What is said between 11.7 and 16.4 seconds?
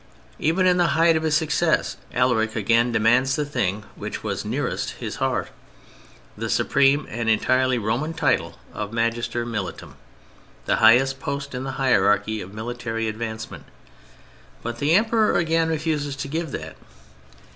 hierarchy of military advancement. But the Emperor again refuses to